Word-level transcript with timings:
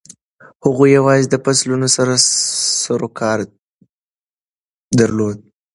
هغوی 0.65 0.89
یوازې 0.97 1.25
د 1.29 1.35
فصلونو 1.43 1.87
سره 1.97 2.13
سروکار 2.83 3.39
درلود. 4.99 5.37